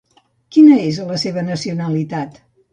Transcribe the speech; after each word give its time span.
Quina 0.55 0.77
és 0.85 0.97
la 1.11 1.19
seva 1.27 1.45
nacionalitat? 1.53 2.45